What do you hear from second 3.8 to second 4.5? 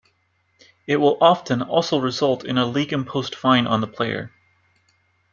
the player.